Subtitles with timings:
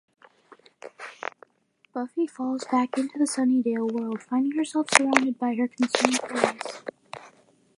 [1.93, 6.81] Buffy falls back into the Sunnydale world, finding herself surrounded by her concerned friends.